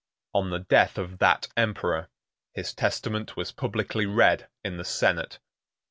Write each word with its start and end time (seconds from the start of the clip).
3a 0.33 0.39
On 0.41 0.49
the 0.49 0.57
death 0.57 0.97
of 0.97 1.19
that 1.19 1.47
emperor, 1.55 2.07
his 2.55 2.73
testament 2.73 3.37
was 3.37 3.51
publicly 3.51 4.07
read 4.07 4.49
in 4.65 4.77
the 4.77 4.83
senate. 4.83 5.37